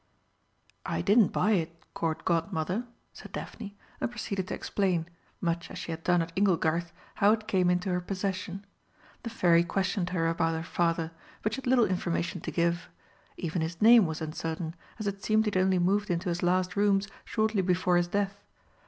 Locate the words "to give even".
12.41-13.61